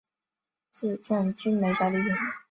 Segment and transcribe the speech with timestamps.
[0.71, 2.05] 致赠精美小礼物